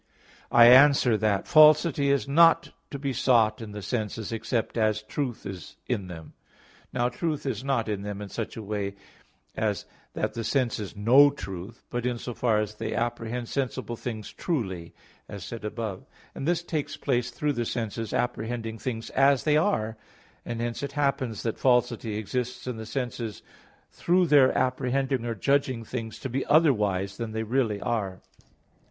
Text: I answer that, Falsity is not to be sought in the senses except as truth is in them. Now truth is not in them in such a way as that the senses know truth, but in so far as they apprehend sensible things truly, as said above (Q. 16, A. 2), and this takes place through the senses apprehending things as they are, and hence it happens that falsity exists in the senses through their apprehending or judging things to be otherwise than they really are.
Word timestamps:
I 0.51 0.65
answer 0.65 1.15
that, 1.17 1.47
Falsity 1.47 2.09
is 2.09 2.27
not 2.27 2.71
to 2.89 2.97
be 2.97 3.13
sought 3.13 3.61
in 3.61 3.71
the 3.71 3.83
senses 3.83 4.31
except 4.31 4.75
as 4.75 5.03
truth 5.03 5.45
is 5.45 5.77
in 5.85 6.07
them. 6.07 6.33
Now 6.91 7.07
truth 7.07 7.45
is 7.45 7.63
not 7.63 7.87
in 7.87 8.01
them 8.01 8.19
in 8.19 8.27
such 8.27 8.57
a 8.57 8.63
way 8.63 8.95
as 9.55 9.85
that 10.15 10.33
the 10.33 10.43
senses 10.43 10.95
know 10.95 11.29
truth, 11.29 11.85
but 11.91 12.07
in 12.07 12.17
so 12.17 12.33
far 12.33 12.57
as 12.57 12.73
they 12.73 12.95
apprehend 12.95 13.47
sensible 13.47 13.95
things 13.95 14.31
truly, 14.33 14.95
as 15.29 15.45
said 15.45 15.63
above 15.63 15.99
(Q. 15.99 16.03
16, 16.03 16.07
A. 16.07 16.07
2), 16.07 16.07
and 16.39 16.47
this 16.47 16.63
takes 16.63 16.97
place 16.97 17.29
through 17.29 17.53
the 17.53 17.63
senses 17.63 18.11
apprehending 18.11 18.79
things 18.79 19.11
as 19.11 19.43
they 19.43 19.55
are, 19.55 19.97
and 20.43 20.59
hence 20.59 20.81
it 20.81 20.93
happens 20.93 21.43
that 21.43 21.59
falsity 21.59 22.17
exists 22.17 22.65
in 22.65 22.77
the 22.77 22.87
senses 22.87 23.43
through 23.91 24.25
their 24.25 24.51
apprehending 24.57 25.23
or 25.25 25.35
judging 25.35 25.83
things 25.83 26.17
to 26.21 26.27
be 26.27 26.43
otherwise 26.47 27.17
than 27.17 27.33
they 27.33 27.43
really 27.43 27.79
are. 27.81 28.21